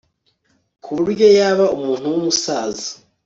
ku 0.83 0.89
buryo 0.97 1.27
yaba 1.37 1.65
umuntu 1.77 2.05
wumusaza 2.13 2.89